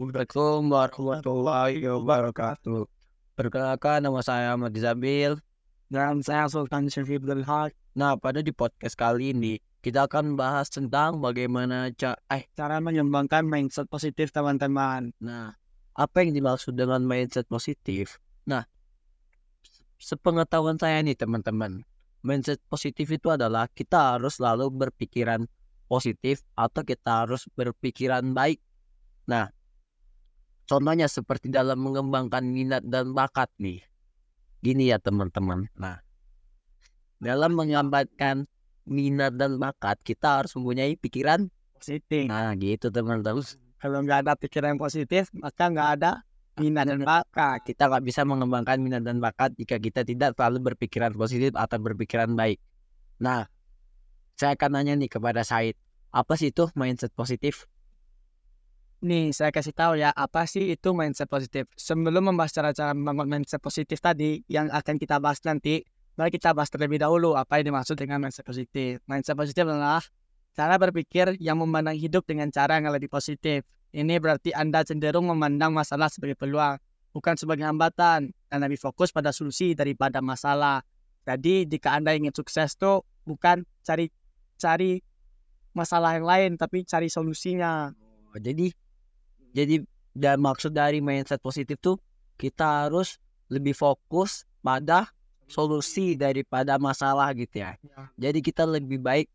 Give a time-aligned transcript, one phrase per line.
[0.00, 2.88] Assalamualaikum warahmatullahi wabarakatuh.
[3.36, 5.36] Perkenalkan nama saya Ahmad Zabil.
[5.92, 7.76] Dan saya Sultan Syarif Haq.
[8.00, 13.44] Nah, pada di podcast kali ini kita akan bahas tentang bagaimana ca eh Cara mengembangkan
[13.44, 15.12] mindset positif teman-teman.
[15.20, 15.52] nah
[15.92, 18.16] apa yang dimaksud dengan mindset positif?
[18.48, 18.64] Nah,
[20.00, 21.84] sepengetahuan saya nih teman-teman,
[22.24, 25.44] mindset positif itu adalah kita harus selalu berpikiran
[25.92, 28.64] positif atau kita harus berpikiran baik.
[29.28, 29.52] Nah,
[30.70, 33.82] contohnya seperti dalam mengembangkan minat dan bakat nih.
[34.62, 35.66] Gini ya teman-teman.
[35.74, 35.98] Nah,
[37.18, 38.46] dalam mengembangkan
[38.86, 41.50] minat dan bakat kita harus mempunyai pikiran.
[41.74, 42.30] Positif.
[42.30, 43.42] Nah, gitu teman-teman.
[43.80, 46.22] Kalau nggak ada pikiran positif, maka nggak ada
[46.60, 47.66] minat dan bakat.
[47.66, 52.30] Kita nggak bisa mengembangkan minat dan bakat jika kita tidak selalu berpikiran positif atau berpikiran
[52.36, 52.60] baik.
[53.18, 53.48] Nah,
[54.36, 55.74] saya akan nanya nih kepada Said,
[56.12, 57.64] apa sih itu mindset positif?
[59.00, 61.64] Nih, saya kasih tahu ya, apa sih itu mindset positif.
[61.72, 65.80] Sebelum membahas cara-cara membangun mindset positif tadi, yang akan kita bahas nanti,
[66.20, 69.00] mari kita bahas terlebih dahulu apa yang dimaksud dengan mindset positif.
[69.08, 70.04] Mindset positif adalah
[70.52, 73.64] cara berpikir yang memandang hidup dengan cara yang lebih positif.
[73.88, 76.76] Ini berarti Anda cenderung memandang masalah sebagai peluang,
[77.16, 80.84] bukan sebagai hambatan, dan lebih fokus pada solusi daripada masalah.
[81.24, 84.12] Jadi, jika Anda ingin sukses tuh bukan cari
[84.60, 85.00] cari
[85.72, 87.88] masalah yang lain, tapi cari solusinya.
[88.30, 88.68] Oh, jadi,
[89.50, 89.82] jadi
[90.14, 91.96] dan maksud dari mindset positif tuh
[92.40, 93.18] kita harus
[93.50, 95.10] lebih fokus pada
[95.50, 97.74] solusi daripada masalah gitu ya.
[97.82, 98.30] Ya.
[98.30, 99.26] Jadi kita lebih baik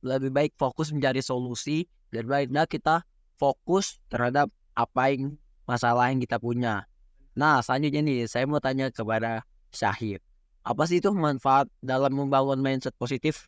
[0.00, 3.04] lebih baik fokus mencari solusi daripada kita
[3.36, 5.36] fokus terhadap apa yang
[5.68, 6.88] masalah yang kita punya.
[7.36, 10.24] Nah, selanjutnya nih saya mau tanya kepada Syahid.
[10.64, 13.46] Apa sih itu manfaat dalam membangun mindset positif?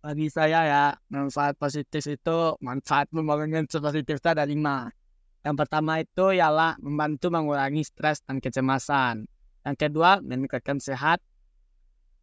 [0.00, 4.88] Bagi saya ya, manfaat positif itu, manfaat membangun mindset positif itu ada lima.
[5.40, 9.24] Yang pertama itu ialah membantu mengurangi stres dan kecemasan.
[9.64, 11.24] Yang kedua, meningkatkan sehat,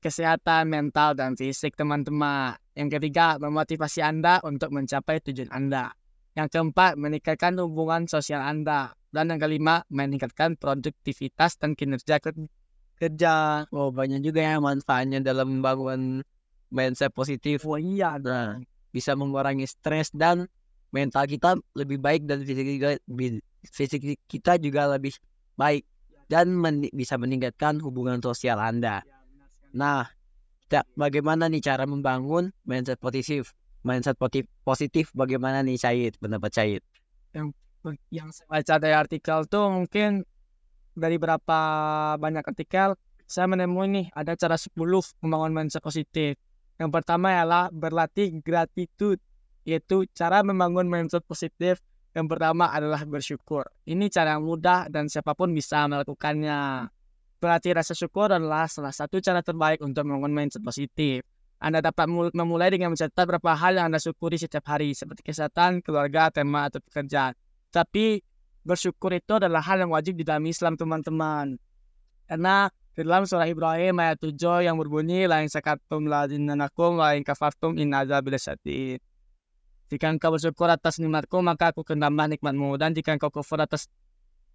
[0.01, 2.57] kesehatan mental dan fisik teman-teman.
[2.77, 5.97] Yang ketiga, memotivasi Anda untuk mencapai tujuan Anda.
[6.37, 8.93] Yang keempat, meningkatkan hubungan sosial Anda.
[9.09, 12.49] Dan yang kelima, meningkatkan produktivitas dan kinerja ker-
[13.01, 13.65] kerja.
[13.73, 16.21] Oh, banyak juga ya manfaatnya dalam membangun
[16.69, 17.65] mindset positif.
[17.65, 18.61] Oh iya, Nah,
[18.93, 20.45] bisa mengurangi stres dan
[20.91, 22.67] mental kita lebih baik dan fisik
[23.05, 25.13] bi- fisik kita juga lebih
[25.59, 25.83] baik
[26.27, 29.03] dan men- bisa meningkatkan hubungan sosial Anda.
[29.71, 30.07] Nah,
[30.67, 33.55] kita- bagaimana nih cara membangun mindset positif?
[33.83, 36.19] Mindset positif, positif bagaimana nih Syed?
[36.19, 36.83] Pendapat Syed?
[38.11, 40.27] yang saya baca dari artikel tuh mungkin
[40.91, 41.59] dari berapa
[42.19, 44.75] banyak artikel saya menemui nih ada cara 10
[45.23, 46.35] membangun mindset positif.
[46.75, 49.23] Yang pertama ialah berlatih gratitude
[49.67, 51.83] yaitu cara membangun mindset positif
[52.15, 53.67] yang pertama adalah bersyukur.
[53.83, 56.87] Ini cara yang mudah dan siapa pun bisa melakukannya.
[57.37, 61.21] Berlatih rasa syukur adalah salah satu cara terbaik untuk membangun mindset positif.
[61.61, 65.85] Anda dapat mul- memulai dengan mencatat beberapa hal yang Anda syukuri setiap hari, seperti kesehatan,
[65.85, 67.37] keluarga, tema, atau pekerjaan.
[67.69, 68.23] Tapi
[68.65, 71.59] bersyukur itu adalah hal yang wajib di dalam Islam teman-teman.
[72.25, 77.13] Karena di dalam surah Ibrahim ayat 7 yang berbunyi la in syakartum la azidannakum wa
[77.13, 78.99] in kafartum in azabi lasyadid.
[79.87, 83.87] Jika engkau bersyukur atas nikmatku maka aku akan tambah nikmatmu dan jika engkau kufur atas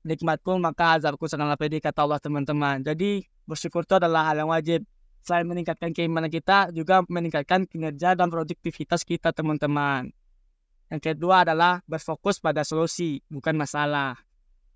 [0.05, 2.85] nikmatku maka azabku sangatlah pedih kata Allah teman-teman.
[2.85, 4.85] Jadi bersyukur itu adalah hal yang wajib.
[5.23, 10.11] Selain meningkatkan keimanan kita juga meningkatkan kinerja dan produktivitas kita teman-teman.
[10.93, 14.19] Yang kedua adalah berfokus pada solusi, bukan masalah.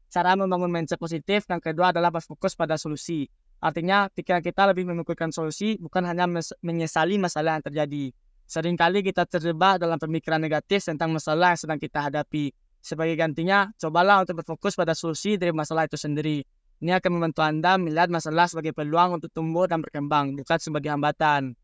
[0.09, 3.29] Cara membangun mindset positif yang kedua adalah berfokus pada solusi.
[3.61, 6.25] Artinya, pikiran kita lebih memikirkan solusi, bukan hanya
[6.65, 8.15] menyesali masalah yang terjadi.
[8.47, 12.55] Seringkali kita terjebak dalam pemikiran negatif tentang masalah yang sedang kita hadapi.
[12.79, 16.47] Sebagai gantinya, cobalah untuk berfokus pada solusi dari masalah itu sendiri.
[16.79, 21.59] Ini akan membantu Anda melihat masalah sebagai peluang untuk tumbuh dan berkembang, bukan sebagai hambatan.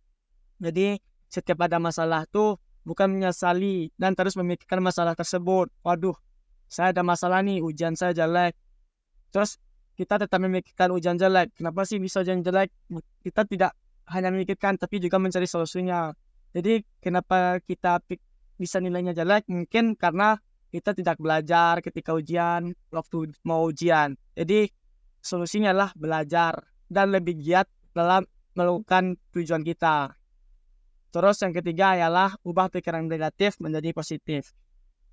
[0.58, 0.98] Jadi,
[1.30, 5.70] setiap ada masalah tuh bukan menyesali dan terus memikirkan masalah tersebut.
[5.86, 6.18] Waduh,
[6.66, 8.58] saya ada masalah nih, ujian saya jelek.
[9.30, 9.62] Terus
[9.94, 11.54] kita tetap memikirkan ujian jelek.
[11.54, 12.74] Kenapa sih bisa ujian jelek?
[13.22, 13.78] Kita tidak
[14.10, 16.10] hanya memikirkan tapi juga mencari solusinya.
[16.52, 18.00] Jadi kenapa kita
[18.60, 19.48] bisa nilainya jelek?
[19.48, 20.36] Mungkin karena
[20.72, 24.16] kita tidak belajar ketika ujian, waktu mau ujian.
[24.32, 24.68] Jadi
[25.20, 28.24] solusinya adalah belajar dan lebih giat dalam
[28.56, 30.16] melakukan tujuan kita.
[31.12, 34.56] Terus yang ketiga ialah ubah pikiran negatif menjadi positif.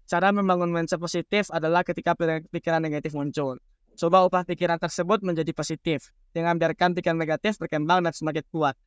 [0.07, 2.15] Cara membangun mindset positif adalah ketika
[2.49, 3.59] pikiran negatif muncul.
[3.99, 8.79] Coba ubah pikiran tersebut menjadi positif dengan biarkan pikiran negatif berkembang dan semakin kuat.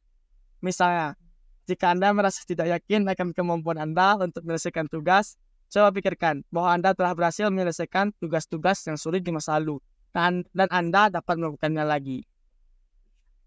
[0.64, 1.20] Misalnya,
[1.68, 5.38] jika Anda merasa tidak yakin akan kemampuan Anda untuk menyelesaikan tugas,
[5.72, 9.80] Coba pikirkan bahwa Anda telah berhasil menyelesaikan tugas-tugas yang sulit di masa lalu
[10.12, 12.28] dan, dan Anda dapat melakukannya lagi.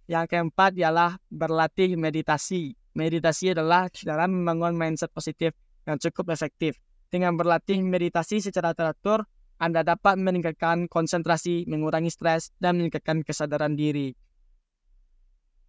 [0.10, 2.74] Yang keempat ialah berlatih meditasi.
[2.98, 5.54] Meditasi adalah cara membangun mindset positif
[5.86, 6.82] yang cukup efektif.
[7.14, 9.22] Dengan berlatih meditasi secara teratur,
[9.62, 14.18] Anda dapat meningkatkan konsentrasi, mengurangi stres, dan meningkatkan kesadaran diri.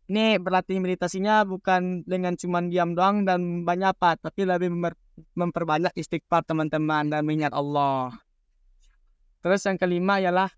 [0.07, 4.71] Ini berlatih meditasinya bukan dengan cuma diam doang dan banyak apa, tapi lebih
[5.35, 8.15] memperbanyak istighfar teman-teman dan mengingat Allah.
[9.43, 10.51] Terus yang kelima ialah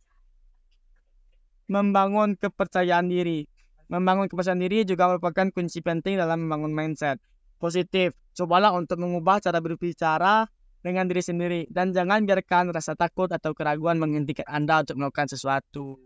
[1.69, 3.49] membangun kepercayaan diri.
[3.89, 7.17] Membangun kepercayaan diri juga merupakan kunci penting dalam membangun mindset
[7.56, 8.12] positif.
[8.37, 10.44] Cobalah untuk mengubah cara berbicara
[10.85, 15.97] dengan diri sendiri dan jangan biarkan rasa takut atau keraguan menghentikan Anda untuk melakukan sesuatu.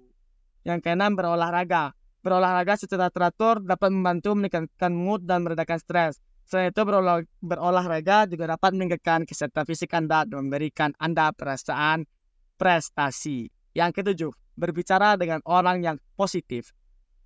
[0.62, 1.94] Yang keenam berolahraga.
[2.22, 6.22] Berolahraga secara teratur dapat membantu meningkatkan mood dan meredakan stres.
[6.46, 12.06] Selain itu, berolah, berolahraga juga dapat meningkatkan kesehatan fisik Anda dan memberikan Anda perasaan
[12.54, 13.50] prestasi.
[13.74, 16.70] Yang ketujuh, berbicara dengan orang yang positif.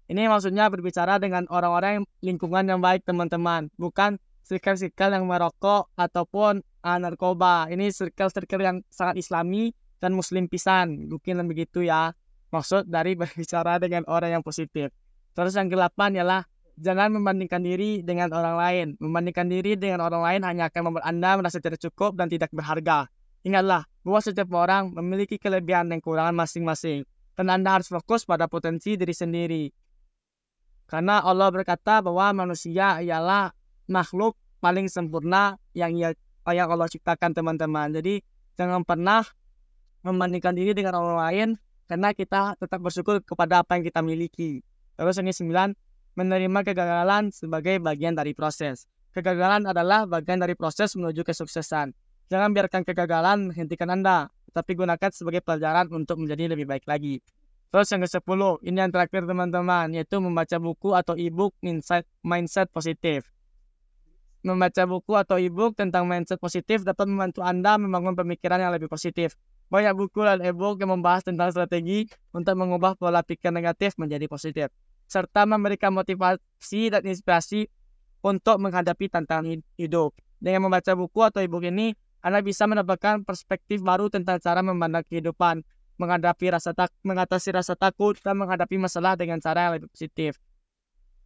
[0.06, 6.98] Ini maksudnya berbicara dengan orang-orang lingkungan yang baik teman-teman, bukan circle-circle yang merokok ataupun uh,
[7.02, 7.66] narkoba.
[7.66, 11.10] Ini circle-circle yang sangat islami dan muslim pisan.
[11.10, 12.14] Mungkin begitu ya
[12.50, 14.90] maksud dari berbicara dengan orang yang positif.
[15.36, 16.42] Terus yang kedelapan ialah
[16.80, 18.86] jangan membandingkan diri dengan orang lain.
[19.00, 23.08] Membandingkan diri dengan orang lain hanya akan membuat Anda merasa tidak cukup dan tidak berharga.
[23.44, 27.04] Ingatlah bahwa setiap orang memiliki kelebihan dan kekurangan masing-masing.
[27.36, 29.68] Dan Anda harus fokus pada potensi diri sendiri.
[30.88, 33.52] Karena Allah berkata bahwa manusia ialah
[33.90, 36.14] makhluk paling sempurna yang ia
[36.54, 37.90] yang Allah ciptakan teman-teman.
[37.90, 38.22] Jadi
[38.54, 39.26] jangan pernah
[40.06, 41.48] membandingkan diri dengan orang lain
[41.86, 44.62] karena kita tetap bersyukur kepada apa yang kita miliki.
[44.98, 45.68] Terus yang sembilan,
[46.18, 48.90] menerima kegagalan sebagai bagian dari proses.
[49.14, 51.94] Kegagalan adalah bagian dari proses menuju kesuksesan.
[52.28, 57.22] Jangan biarkan kegagalan menghentikan Anda, tapi gunakan sebagai pelajaran untuk menjadi lebih baik lagi.
[57.70, 61.52] Terus yang ke-10, ini yang terakhir teman-teman, yaitu membaca buku atau e-book
[62.24, 63.30] mindset positif.
[64.40, 69.34] Membaca buku atau e-book tentang mindset positif dapat membantu Anda membangun pemikiran yang lebih positif.
[69.66, 74.70] Banyak buku dan e-book yang membahas tentang strategi untuk mengubah pola pikir negatif menjadi positif,
[75.10, 77.66] serta memberikan motivasi dan inspirasi
[78.22, 80.14] untuk menghadapi tantangan hidup.
[80.38, 85.66] Dengan membaca buku atau e-book ini, Anda bisa mendapatkan perspektif baru tentang cara memandang kehidupan,
[85.98, 90.38] menghadapi rasa tak mengatasi rasa takut, dan menghadapi masalah dengan cara yang lebih positif.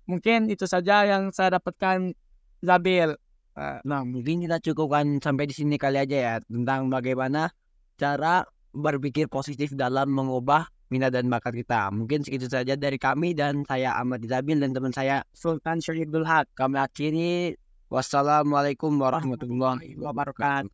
[0.08, 2.16] Mungkin itu saja yang saya dapatkan,
[2.64, 3.12] Zabil.
[3.58, 7.52] Nah, mungkin kita cukupkan sampai di sini kali aja ya tentang bagaimana
[8.00, 11.92] cara berpikir positif dalam mengubah minat dan bakat kita.
[11.94, 16.50] Mungkin segitu saja dari kami dan saya Ahmad Zabil dan teman saya Sultan Syahidul Haq.
[16.58, 17.54] Kami akhiri
[17.92, 20.66] wassalamualaikum warahmatullahi wabarakatuh.